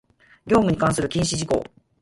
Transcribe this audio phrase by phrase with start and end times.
[0.47, 1.63] 業務に関する禁止事項